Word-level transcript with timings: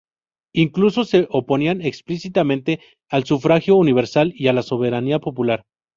Incluso 0.55 1.03
se 1.05 1.27
oponían 1.29 1.83
explícitamente 1.83 2.79
al 3.07 3.25
sufragio 3.25 3.75
universal 3.77 4.33
y 4.35 4.47
a 4.47 4.53
la 4.53 4.63
soberanía 4.63 5.19
popular. 5.19 5.63